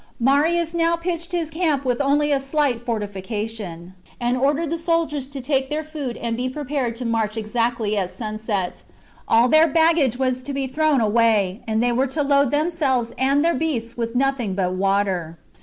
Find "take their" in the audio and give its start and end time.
5.41-5.83